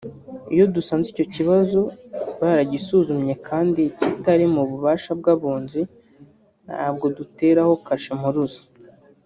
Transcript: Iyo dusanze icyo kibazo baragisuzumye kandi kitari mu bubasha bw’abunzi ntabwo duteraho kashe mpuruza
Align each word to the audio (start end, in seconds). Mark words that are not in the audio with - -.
Iyo 0.53 0.65
dusanze 0.75 1.07
icyo 1.11 1.25
kibazo 1.35 1.79
baragisuzumye 2.41 3.33
kandi 3.47 3.81
kitari 3.99 4.45
mu 4.55 4.63
bubasha 4.69 5.11
bw’abunzi 5.19 5.81
ntabwo 6.67 7.05
duteraho 7.17 7.73
kashe 7.87 8.11
mpuruza 8.21 8.61